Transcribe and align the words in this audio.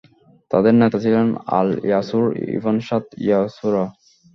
তাদের 0.51 0.73
নেতা 0.81 0.97
ছিলেন 1.03 1.27
আল 1.57 1.69
ইয়াসূর 1.87 2.25
ইবন 2.57 2.75
শাদ 2.87 3.05
ইয়াসূরা। 3.25 3.83